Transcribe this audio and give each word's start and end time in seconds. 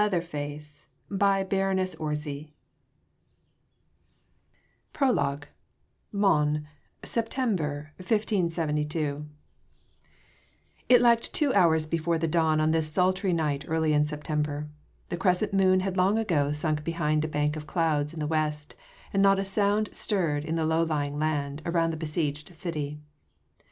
The 0.01 0.15
Hour 0.15 0.17
of 0.17 1.51
Victory 1.51 1.77
Epilogue 1.79 2.49
PROLOGUE: 4.93 5.45
MONS, 6.11 6.65
SEPTEMBER, 7.05 7.93
1572 7.97 8.97
PROLOGUE 8.97 9.13
MONS: 9.21 9.29
SEPTEMBER, 9.29 9.29
1572 9.29 9.29
It 10.89 11.01
lacked 11.01 11.31
two 11.31 11.53
hours 11.53 11.85
before 11.85 12.17
the 12.17 12.27
dawn 12.27 12.59
on 12.59 12.71
this 12.71 12.91
sultry 12.91 13.31
night 13.31 13.65
early 13.67 13.93
in 13.93 14.03
September. 14.03 14.67
The 15.09 15.17
crescent 15.17 15.53
moon 15.53 15.81
had 15.81 15.97
long 15.97 16.17
ago 16.17 16.51
sunk 16.51 16.83
behind 16.83 17.23
a 17.23 17.27
bank 17.27 17.55
of 17.55 17.67
clouds 17.67 18.11
in 18.11 18.19
the 18.19 18.25
west, 18.25 18.73
and 19.13 19.21
not 19.21 19.37
a 19.37 19.45
sound 19.45 19.89
stirred 19.93 20.47
the 20.47 20.65
low 20.65 20.81
lying 20.81 21.19
land 21.19 21.61
around 21.63 21.91
the 21.91 21.97
besieged 21.97 22.55
city. 22.55 22.99